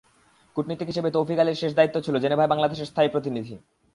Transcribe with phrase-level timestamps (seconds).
[0.55, 3.55] কূটনীতিক হিসেবে তৌফিক আলীর শেষ দায়িত্ব ছিল জেনেভায় বাংলাদেশের স্থায়ী প্রতিনিধি।